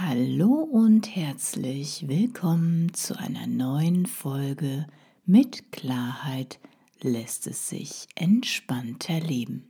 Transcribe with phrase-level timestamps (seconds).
[0.00, 4.86] Hallo und herzlich willkommen zu einer neuen Folge
[5.26, 6.60] mit Klarheit
[7.00, 9.68] lässt es sich entspannter leben.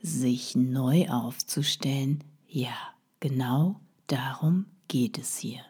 [0.02, 2.74] Sich neu aufzustellen, ja,
[3.20, 3.78] genau
[4.08, 5.60] darum geht es hier.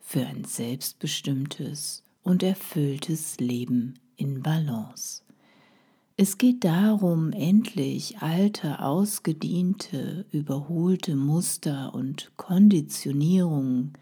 [0.00, 5.22] Für ein selbstbestimmtes und erfülltes Leben in Balance.
[6.16, 13.92] Es geht darum, endlich alte, ausgediente, überholte Muster und Konditionierungen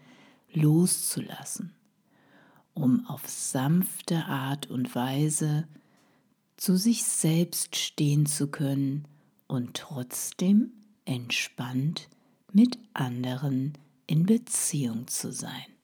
[0.51, 1.73] loszulassen,
[2.73, 5.67] um auf sanfte Art und Weise
[6.57, 9.07] zu sich selbst stehen zu können
[9.45, 10.71] und trotzdem
[11.05, 12.09] entspannt
[12.51, 13.73] mit anderen
[14.07, 15.76] in Beziehung zu sein.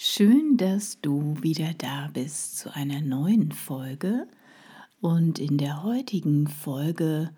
[0.00, 4.28] Schön, dass du wieder da bist zu einer neuen Folge.
[5.00, 7.30] Und in der heutigen Folge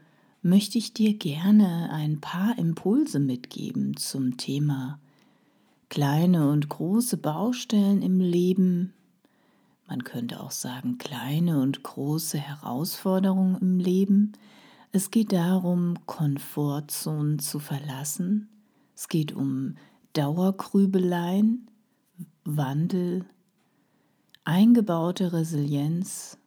[0.43, 5.01] möchte ich dir gerne ein paar Impulse mitgeben zum Thema
[5.89, 8.93] kleine und große Baustellen im Leben.
[9.89, 14.33] Man könnte auch sagen kleine und große Herausforderungen im Leben.
[14.93, 18.51] Es geht darum, Komfortzonen zu verlassen.
[18.95, 19.77] Es geht um
[20.13, 21.70] Dauergrübeleien
[22.45, 23.25] Wandel,
[24.45, 26.39] eingebaute Resilienz,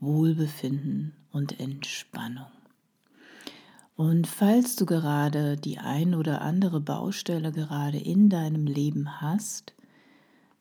[0.00, 2.46] Wohlbefinden und Entspannung.
[3.96, 9.74] Und falls du gerade die ein oder andere Baustelle gerade in deinem Leben hast,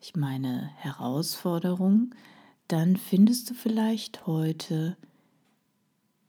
[0.01, 2.15] ich meine Herausforderung,
[2.67, 4.97] dann findest du vielleicht heute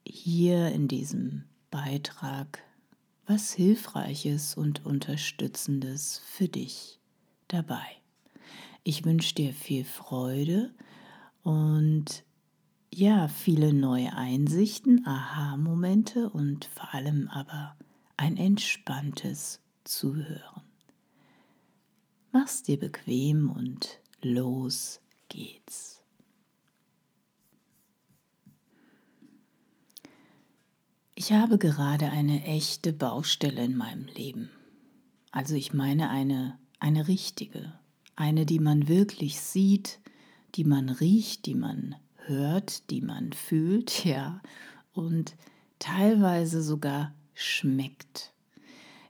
[0.04, 2.62] hier in diesem Beitrag
[3.26, 6.98] was Hilfreiches und Unterstützendes für dich
[7.48, 7.97] dabei.
[8.84, 10.74] Ich wünsche dir viel Freude
[11.42, 12.24] und
[12.92, 17.76] ja, viele neue Einsichten, Aha-Momente und vor allem aber
[18.16, 20.62] ein entspanntes Zuhören.
[22.32, 26.02] Mach's dir bequem und los geht's.
[31.14, 34.50] Ich habe gerade eine echte Baustelle in meinem Leben.
[35.32, 37.78] Also ich meine eine, eine richtige,
[38.18, 40.00] eine, die man wirklich sieht,
[40.54, 41.94] die man riecht, die man
[42.26, 44.40] hört, die man fühlt, ja,
[44.92, 45.36] und
[45.78, 48.32] teilweise sogar schmeckt.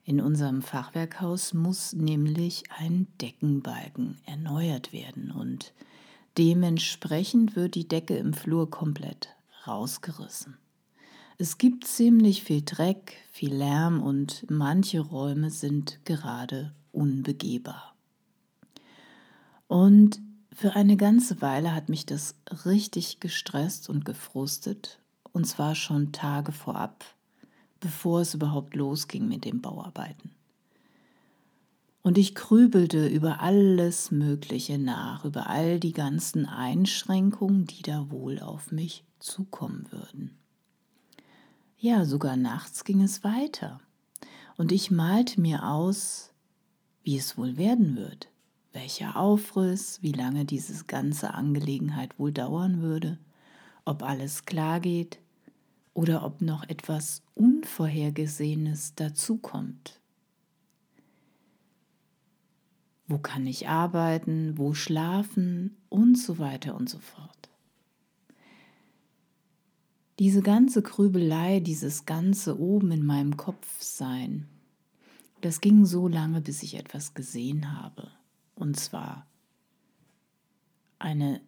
[0.04, 5.72] In unserem Fachwerkhaus muss nämlich ein Deckenbalken erneuert werden und
[6.38, 9.28] dementsprechend wird die Decke im Flur komplett
[9.66, 10.56] rausgerissen.
[11.36, 17.87] Es gibt ziemlich viel Dreck, viel Lärm und manche Räume sind gerade unbegehbar.
[19.68, 20.20] Und
[20.50, 22.34] für eine ganze Weile hat mich das
[22.64, 24.98] richtig gestresst und gefrustet,
[25.32, 27.04] und zwar schon Tage vorab,
[27.78, 30.32] bevor es überhaupt losging mit den Bauarbeiten.
[32.02, 38.40] Und ich grübelte über alles Mögliche nach, über all die ganzen Einschränkungen, die da wohl
[38.40, 40.36] auf mich zukommen würden.
[41.76, 43.80] Ja, sogar nachts ging es weiter.
[44.56, 46.30] Und ich malte mir aus,
[47.04, 48.28] wie es wohl werden wird
[48.72, 53.18] welcher Aufriss, wie lange diese ganze Angelegenheit wohl dauern würde,
[53.84, 55.18] ob alles klar geht
[55.94, 60.00] oder ob noch etwas Unvorhergesehenes dazukommt.
[63.06, 67.48] Wo kann ich arbeiten, wo schlafen und so weiter und so fort.
[70.18, 74.46] Diese ganze Grübelei, dieses ganze oben in meinem Kopf sein,
[75.40, 78.10] das ging so lange, bis ich etwas gesehen habe.
[78.58, 79.24] Und zwar
[80.98, 81.40] eine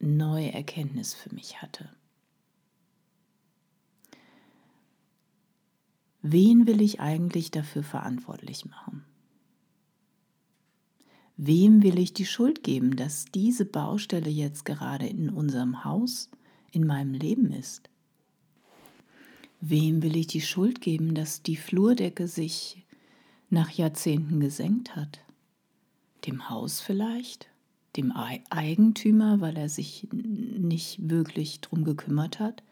[0.00, 1.88] neue Erkenntnis für mich hatte.
[6.20, 9.02] Wen will ich eigentlich dafür verantwortlich machen?
[11.38, 16.28] Wem will ich die Schuld geben, dass diese Baustelle jetzt gerade in unserem Haus,
[16.70, 17.88] in meinem Leben ist?
[19.62, 22.84] Wem will ich die Schuld geben, dass die Flurdecke sich
[23.48, 25.20] nach Jahrzehnten gesenkt hat?
[26.28, 27.48] Dem Haus vielleicht?
[27.96, 32.62] Dem Eigentümer, weil er sich nicht wirklich drum gekümmert hat?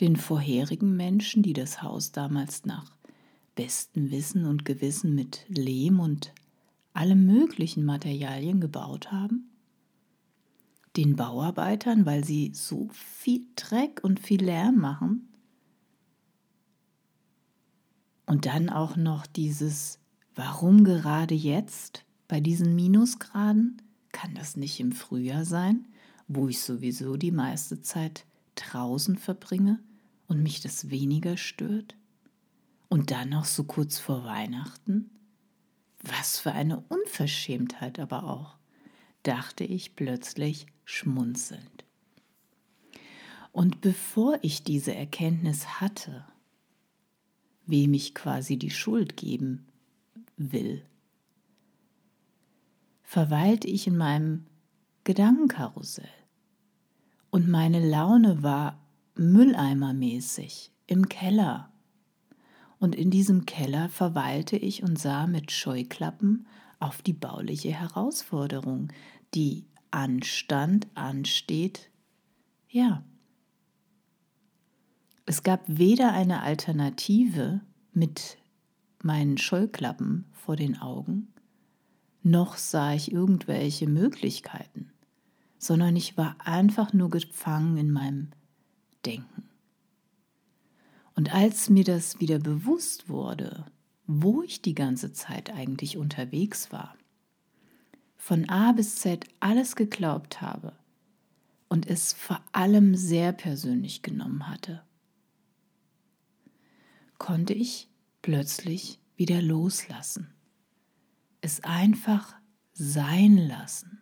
[0.00, 2.92] Den vorherigen Menschen, die das Haus damals nach
[3.54, 6.34] bestem Wissen und Gewissen mit Lehm und
[6.92, 9.50] allem möglichen Materialien gebaut haben?
[10.94, 15.30] Den Bauarbeitern, weil sie so viel Dreck und viel Lärm machen?
[18.26, 19.98] Und dann auch noch dieses,
[20.34, 22.04] warum gerade jetzt?
[22.32, 25.86] Bei diesen Minusgraden Kann das nicht im Frühjahr sein,
[26.28, 28.24] wo ich sowieso die meiste Zeit
[28.54, 29.80] draußen verbringe
[30.28, 31.94] und mich das weniger stört?
[32.88, 35.10] Und dann noch so kurz vor Weihnachten?
[36.02, 38.56] Was für eine Unverschämtheit aber auch,
[39.24, 41.84] dachte ich plötzlich schmunzelnd.
[43.52, 46.24] Und bevor ich diese Erkenntnis hatte,
[47.66, 49.66] wem ich quasi die Schuld geben
[50.38, 50.82] will,
[53.12, 54.46] verweilte ich in meinem
[55.04, 56.08] Gedankenkarussell.
[57.28, 58.80] Und meine Laune war
[59.16, 61.70] mülleimermäßig im Keller.
[62.78, 66.46] Und in diesem Keller verweilte ich und sah mit Scheuklappen
[66.78, 68.88] auf die bauliche Herausforderung,
[69.34, 71.90] die anstand, ansteht.
[72.70, 73.04] Ja.
[75.26, 77.60] Es gab weder eine Alternative
[77.92, 78.38] mit
[79.02, 81.31] meinen Scheuklappen vor den Augen,
[82.22, 84.92] noch sah ich irgendwelche Möglichkeiten,
[85.58, 88.30] sondern ich war einfach nur gefangen in meinem
[89.04, 89.48] Denken.
[91.14, 93.66] Und als mir das wieder bewusst wurde,
[94.06, 96.96] wo ich die ganze Zeit eigentlich unterwegs war,
[98.16, 100.72] von A bis Z alles geglaubt habe
[101.68, 104.82] und es vor allem sehr persönlich genommen hatte,
[107.18, 107.88] konnte ich
[108.20, 110.32] plötzlich wieder loslassen
[111.42, 112.34] es einfach
[112.72, 114.00] sein lassen.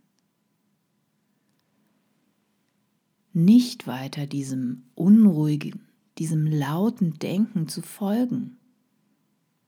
[3.32, 5.88] Nicht weiter diesem unruhigen,
[6.18, 8.58] diesem lauten Denken zu folgen,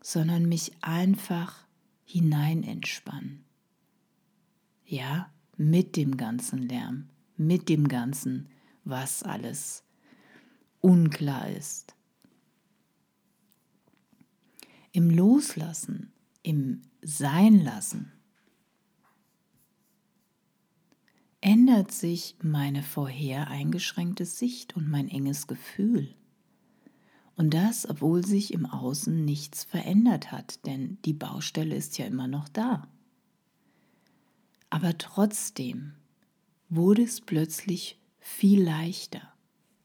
[0.01, 1.67] sondern mich einfach
[2.05, 3.45] hinein entspannen.
[4.85, 8.49] Ja, mit dem ganzen Lärm, mit dem ganzen,
[8.85, 9.85] was alles
[10.81, 11.95] unklar ist.
[14.91, 18.13] Im Loslassen, im sein lassen,
[21.41, 26.15] ändert sich meine vorher eingeschränkte Sicht und mein enges Gefühl.
[27.35, 32.29] Und das, obwohl sich im Außen nichts verändert hat, denn die Baustelle ist ja immer
[32.29, 32.89] noch da.
[34.71, 35.95] Aber trotzdem
[36.69, 39.33] wurde es plötzlich viel leichter.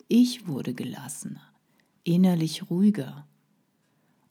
[0.07, 1.41] Ich wurde gelassener,
[2.03, 3.27] innerlich ruhiger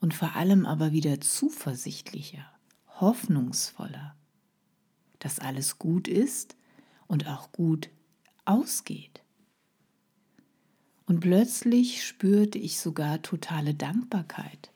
[0.00, 2.44] und vor allem aber wieder zuversichtlicher
[3.00, 4.14] hoffnungsvoller,
[5.18, 6.56] dass alles gut ist
[7.06, 7.90] und auch gut
[8.44, 9.22] ausgeht.
[11.06, 14.72] Und plötzlich spürte ich sogar totale Dankbarkeit,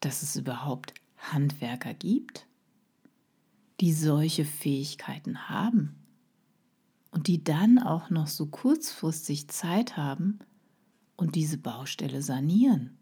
[0.00, 2.46] dass es überhaupt Handwerker gibt,
[3.80, 5.96] die solche Fähigkeiten haben
[7.10, 10.38] und die dann auch noch so kurzfristig Zeit haben
[11.16, 12.97] und diese Baustelle sanieren.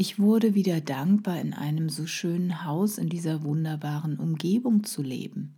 [0.00, 5.56] Ich wurde wieder dankbar, in einem so schönen Haus in dieser wunderbaren Umgebung zu leben,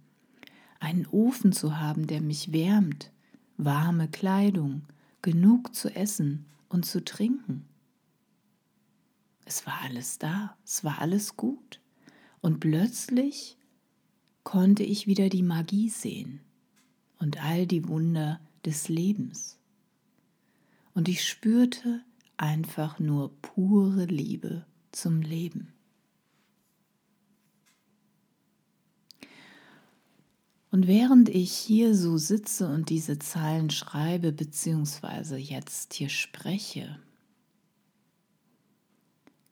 [0.79, 3.11] einen Ofen zu haben, der mich wärmt,
[3.59, 4.87] warme Kleidung,
[5.21, 7.67] genug zu essen und zu trinken.
[9.45, 11.79] Es war alles da, es war alles gut.
[12.41, 13.59] Und plötzlich
[14.43, 16.41] konnte ich wieder die Magie sehen
[17.19, 19.59] und all die Wunder des Lebens.
[20.95, 22.01] Und ich spürte,
[22.41, 25.75] einfach nur pure Liebe zum Leben.
[30.71, 36.99] Und während ich hier so sitze und diese Zeilen schreibe, beziehungsweise jetzt hier spreche,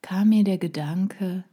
[0.01, 1.45] kam mir der Gedanke,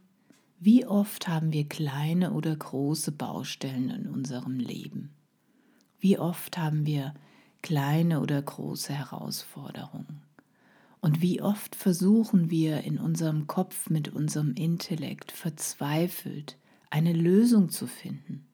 [0.58, 5.10] wie oft haben wir kleine oder große Baustellen in unserem Leben?
[5.98, 7.12] Wie oft haben wir
[7.60, 10.25] kleine oder große Herausforderungen?
[11.06, 16.58] Und wie oft versuchen wir in unserem Kopf mit unserem Intellekt verzweifelt
[16.90, 18.44] eine Lösung zu finden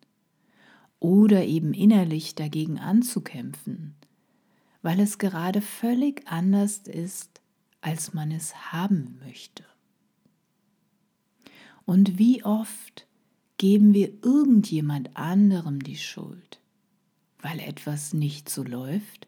[1.01, 3.95] oder eben innerlich dagegen anzukämpfen,
[4.83, 7.41] weil es gerade völlig anders ist,
[7.81, 9.65] als man es haben möchte.
[11.87, 13.07] Und wie oft
[13.57, 16.61] geben wir irgendjemand anderem die Schuld,
[17.41, 19.27] weil etwas nicht so läuft,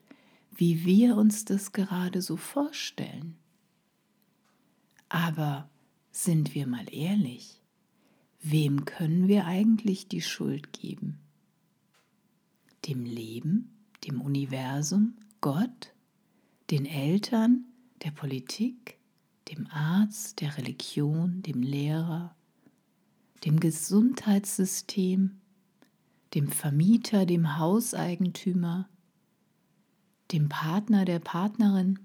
[0.57, 3.37] wie wir uns das gerade so vorstellen.
[5.09, 5.69] Aber
[6.11, 7.61] sind wir mal ehrlich,
[8.41, 11.19] wem können wir eigentlich die Schuld geben?
[12.87, 13.71] Dem Leben,
[14.07, 15.93] dem Universum, Gott,
[16.71, 17.65] den Eltern,
[18.05, 18.99] der Politik,
[19.49, 22.35] dem Arzt, der Religion, dem Lehrer,
[23.45, 25.41] dem Gesundheitssystem,
[26.35, 28.89] dem Vermieter, dem Hauseigentümer,
[30.33, 31.99] dem Partner, der Partnerin,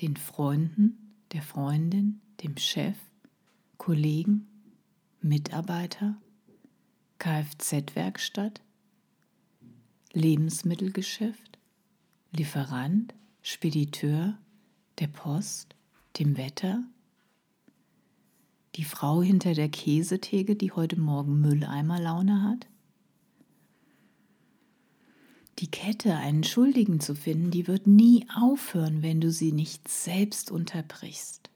[0.00, 2.96] den Freunden, der Freundin, dem Chef,
[3.78, 4.46] Kollegen,
[5.20, 6.16] Mitarbeiter,
[7.18, 8.60] Kfz-Werkstatt,
[10.12, 11.58] Lebensmittelgeschäft,
[12.32, 14.38] Lieferant, Spediteur,
[14.98, 15.74] der Post,
[16.18, 16.84] dem Wetter,
[18.76, 22.66] die Frau hinter der Käsetheke, die heute Morgen Mülleimerlaune hat?
[25.60, 30.50] Die Kette, einen Schuldigen zu finden, die wird nie aufhören, wenn du sie nicht selbst
[30.50, 31.48] unterbrichst.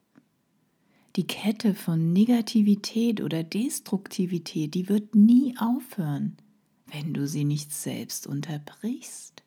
[1.17, 6.37] Die Kette von Negativität oder Destruktivität, die wird nie aufhören,
[6.87, 9.43] wenn du sie nicht selbst unterbrichst.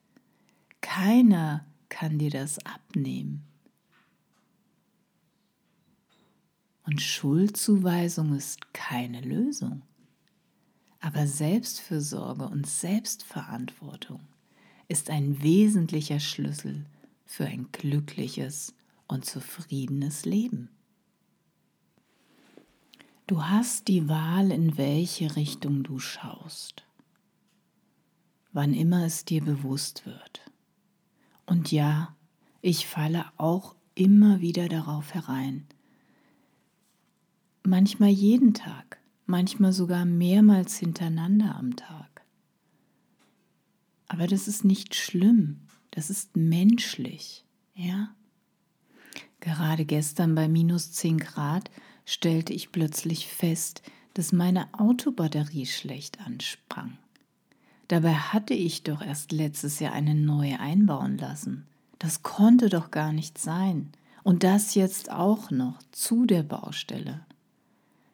[0.81, 3.43] Keiner kann dir das abnehmen.
[6.83, 9.83] Und Schuldzuweisung ist keine Lösung.
[10.99, 14.19] Aber Selbstfürsorge und Selbstverantwortung
[14.91, 16.85] ist ein wesentlicher Schlüssel
[17.25, 18.75] für ein glückliches
[19.07, 20.67] und zufriedenes Leben.
[23.25, 26.83] Du hast die Wahl, in welche Richtung du schaust,
[28.51, 30.41] wann immer es dir bewusst wird.
[31.45, 32.13] Und ja,
[32.61, 35.67] ich falle auch immer wieder darauf herein,
[37.63, 42.10] manchmal jeden Tag, manchmal sogar mehrmals hintereinander am Tag.
[44.11, 48.13] Aber das ist nicht schlimm, das ist menschlich, ja?
[49.39, 51.71] Gerade gestern bei minus 10 Grad
[52.03, 53.81] stellte ich plötzlich fest,
[54.13, 56.97] dass meine Autobatterie schlecht ansprang.
[57.87, 61.65] Dabei hatte ich doch erst letztes Jahr eine neue einbauen lassen.
[61.97, 63.93] Das konnte doch gar nicht sein.
[64.23, 67.21] Und das jetzt auch noch zu der Baustelle.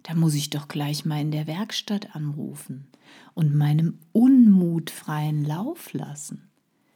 [0.07, 2.87] Da muss ich doch gleich mal in der Werkstatt anrufen
[3.33, 6.47] und meinem Unmut freien Lauf lassen.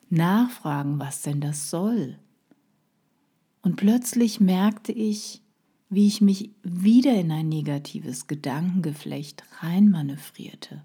[0.09, 2.17] Nachfragen, was denn das soll.
[3.63, 5.41] Und plötzlich merkte ich,
[5.89, 10.81] wie ich mich wieder in ein negatives Gedankengeflecht reinmanövrierte.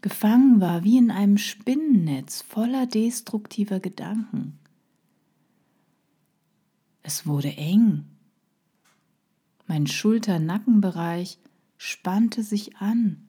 [0.00, 4.58] Gefangen war wie in einem Spinnennetz voller destruktiver Gedanken.
[7.02, 8.06] Es wurde eng
[9.68, 11.38] mein Schulter-Nackenbereich
[11.76, 13.28] spannte sich an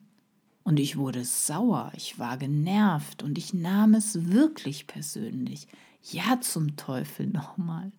[0.64, 5.68] und ich wurde sauer, ich war genervt und ich nahm es wirklich persönlich.
[6.02, 7.92] Ja, zum Teufel nochmal.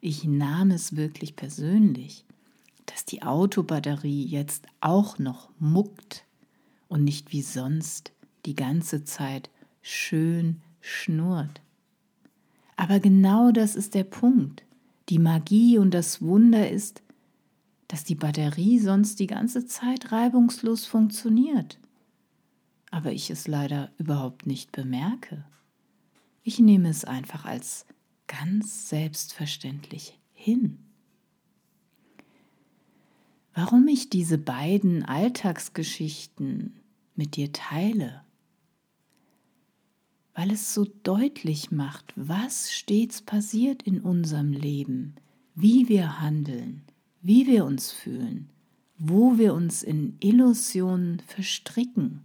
[0.00, 2.24] Ich nahm es wirklich persönlich,
[2.86, 6.24] dass die Autobatterie jetzt auch noch muckt
[6.88, 8.12] und nicht wie sonst
[8.44, 9.50] die ganze Zeit
[9.82, 11.60] schön schnurrt.
[12.76, 14.64] Aber genau das ist der Punkt.
[15.08, 17.02] Die Magie und das Wunder ist,
[17.88, 21.78] dass die Batterie sonst die ganze Zeit reibungslos funktioniert,
[22.90, 25.44] aber ich es leider überhaupt nicht bemerke.
[26.42, 27.86] Ich nehme es einfach als
[28.26, 30.78] ganz selbstverständlich hin.
[33.54, 36.78] Warum ich diese beiden Alltagsgeschichten
[37.16, 38.22] mit dir teile?
[40.34, 45.16] Weil es so deutlich macht, was stets passiert in unserem Leben,
[45.56, 46.84] wie wir handeln,
[47.20, 48.48] wie wir uns fühlen,
[48.98, 52.24] wo wir uns in Illusionen verstricken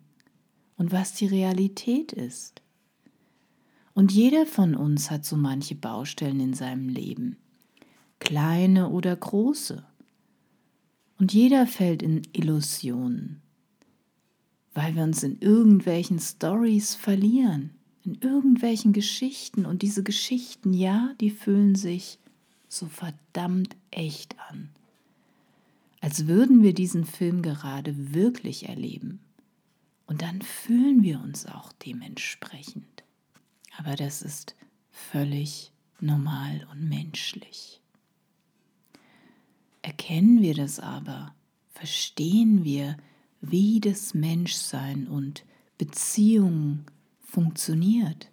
[0.77, 2.62] und was die Realität ist.
[3.93, 7.38] Und jeder von uns hat so manche Baustellen in seinem Leben,
[8.19, 9.83] kleine oder große.
[11.19, 13.41] Und jeder fällt in Illusionen,
[14.73, 17.71] weil wir uns in irgendwelchen Stories verlieren,
[18.03, 19.65] in irgendwelchen Geschichten.
[19.65, 22.17] Und diese Geschichten, ja, die fühlen sich
[22.67, 24.69] so verdammt echt an
[26.03, 29.22] als würden wir diesen Film gerade wirklich erleben.
[30.05, 33.05] Und dann fühlen wir uns auch dementsprechend.
[33.77, 34.53] Aber das ist
[34.91, 37.79] völlig normal und menschlich.
[39.81, 41.33] Erkennen wir das aber,
[41.69, 42.98] verstehen wir,
[43.39, 45.45] wie das Menschsein und
[45.77, 46.83] Beziehung
[47.22, 48.29] funktioniert,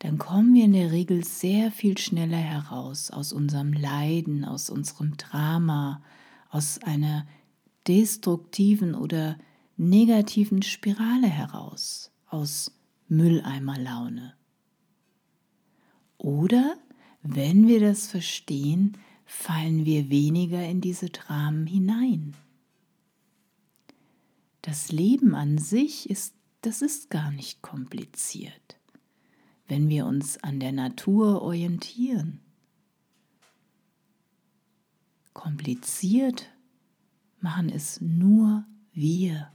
[0.00, 5.16] dann kommen wir in der Regel sehr viel schneller heraus aus unserem Leiden, aus unserem
[5.16, 6.02] Drama,
[6.50, 7.26] aus einer
[7.86, 9.38] destruktiven oder
[9.76, 12.72] negativen Spirale heraus, aus
[13.08, 14.34] Mülleimerlaune.
[16.18, 16.76] Oder,
[17.22, 22.34] wenn wir das verstehen, fallen wir weniger in diese Dramen hinein.
[24.62, 28.78] Das Leben an sich ist, das ist gar nicht kompliziert,
[29.66, 32.40] wenn wir uns an der Natur orientieren
[35.40, 36.50] Kompliziert
[37.40, 39.50] machen es nur wir.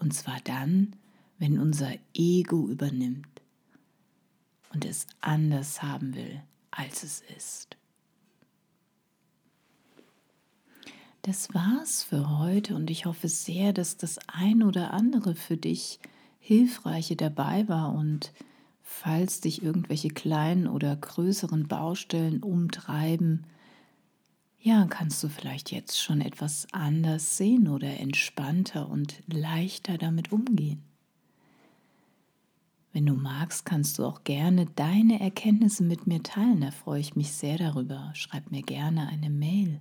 [0.00, 0.96] Und zwar dann,
[1.38, 3.40] wenn unser Ego übernimmt
[4.74, 7.76] und es anders haben will, als es ist.
[11.22, 16.00] Das war's für heute und ich hoffe sehr, dass das ein oder andere für dich
[16.40, 18.32] hilfreiche dabei war und
[18.82, 23.46] falls dich irgendwelche kleinen oder größeren Baustellen umtreiben,
[24.62, 30.82] ja, kannst du vielleicht jetzt schon etwas anders sehen oder entspannter und leichter damit umgehen.
[32.92, 36.60] Wenn du magst, kannst du auch gerne deine Erkenntnisse mit mir teilen.
[36.60, 38.10] Da freue ich mich sehr darüber.
[38.14, 39.80] Schreib mir gerne eine Mail.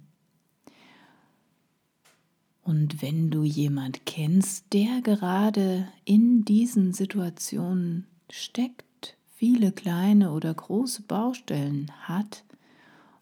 [2.62, 11.02] Und wenn du jemand kennst, der gerade in diesen Situationen steckt, viele kleine oder große
[11.02, 12.44] Baustellen hat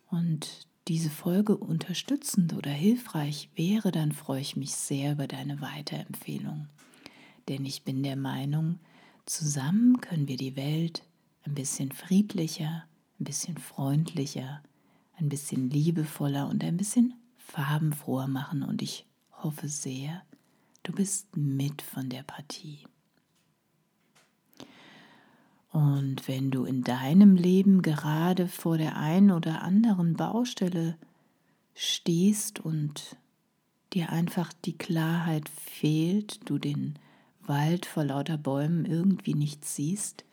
[0.10, 6.68] und diese Folge unterstützend oder hilfreich wäre, dann freue ich mich sehr über deine Weiterempfehlung.
[7.50, 8.80] Denn ich bin der Meinung,
[9.26, 11.04] zusammen können wir die Welt
[11.44, 12.86] ein bisschen friedlicher,
[13.20, 14.62] ein bisschen freundlicher,
[15.18, 18.64] ein bisschen liebevoller und ein bisschen farbenfroher machen.
[18.64, 20.24] Und ich hoffe sehr,
[20.84, 22.80] du bist mit von der Partie.
[25.72, 30.98] Und wenn du in deinem Leben gerade vor der einen oder anderen Baustelle
[31.76, 33.16] stehst und
[33.94, 36.98] dir einfach die Klarheit fehlt, du den
[37.42, 40.24] Wald vor lauter Bäumen irgendwie nicht siehst,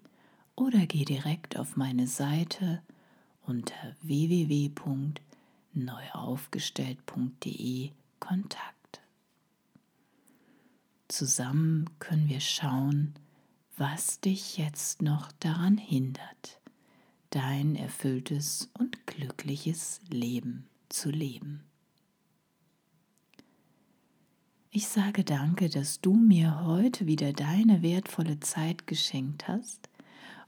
[0.56, 2.82] oder geh direkt auf meine Seite
[3.46, 5.25] unter www.neuaufgestellt.de
[8.20, 9.02] Kontakt.
[11.10, 13.14] Zusammen können wir schauen,
[13.76, 16.62] was dich jetzt noch daran hindert,
[17.30, 21.66] dein erfülltes und glückliches Leben zu leben.
[24.72, 29.90] Ich sage danke, dass du mir heute wieder deine wertvolle Zeit geschenkt hast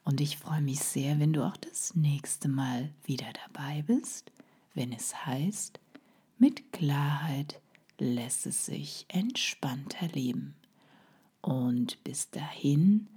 [0.06, 4.32] und ich freue mich sehr, wenn du auch das nächste Mal wieder dabei bist,
[4.78, 5.80] wenn es heißt,
[6.38, 7.60] mit Klarheit
[7.98, 10.56] lässt es sich entspannter leben.
[11.42, 13.08] Und bis dahin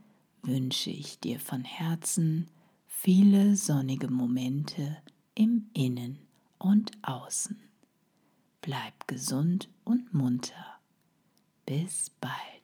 [0.42, 2.49] wünsche ich dir von Herzen
[2.87, 4.96] viele sonnige Momente
[5.35, 6.18] im Innen
[6.59, 7.61] und Außen.
[8.62, 10.79] Bleib gesund und munter.
[11.66, 12.60] Bis bald.